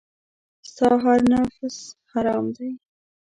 [0.69, 1.75] ستا هر نفس
[2.11, 2.69] حرام دی.